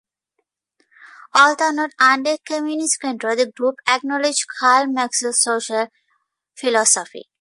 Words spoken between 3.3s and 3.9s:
the group